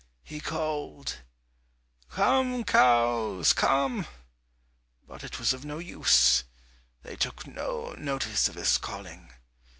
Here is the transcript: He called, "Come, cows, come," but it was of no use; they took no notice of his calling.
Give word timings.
He 0.23 0.39
called, 0.39 1.17
"Come, 2.09 2.63
cows, 2.63 3.53
come," 3.53 4.07
but 5.07 5.23
it 5.23 5.37
was 5.37 5.53
of 5.53 5.63
no 5.63 5.77
use; 5.77 6.43
they 7.03 7.15
took 7.15 7.45
no 7.45 7.93
notice 7.93 8.47
of 8.49 8.55
his 8.55 8.79
calling. 8.79 9.31